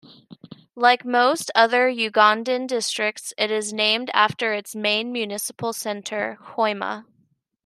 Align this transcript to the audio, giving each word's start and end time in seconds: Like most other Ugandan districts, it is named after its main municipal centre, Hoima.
Like 0.73 1.05
most 1.05 1.51
other 1.53 1.87
Ugandan 1.87 2.65
districts, 2.65 3.35
it 3.37 3.51
is 3.51 3.71
named 3.71 4.09
after 4.15 4.51
its 4.51 4.75
main 4.75 5.11
municipal 5.11 5.73
centre, 5.73 6.39
Hoima. 6.41 7.05